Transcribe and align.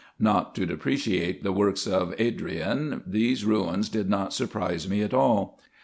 Not 0.17 0.55
to 0.55 0.65
depreciate 0.65 1.43
the 1.43 1.51
works 1.51 1.85
of 1.85 2.15
Adrian, 2.17 3.03
these 3.05 3.45
ruins 3.45 3.87
did 3.87 4.09
not 4.09 4.33
surprise 4.33 4.89
me 4.89 5.03
at 5.03 5.13
all. 5.13 5.59